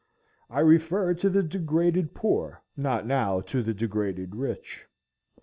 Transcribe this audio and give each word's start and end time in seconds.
I 0.49 0.61
refer 0.61 1.13
to 1.13 1.29
the 1.29 1.43
degraded 1.43 2.15
poor, 2.15 2.63
not 2.75 3.05
now 3.05 3.39
to 3.41 3.61
the 3.61 3.71
degraded 3.75 4.35
rich. 4.35 4.87